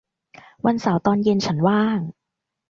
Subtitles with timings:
[0.65, 1.99] วันเสาร์ตอนเย็นฉันว่าง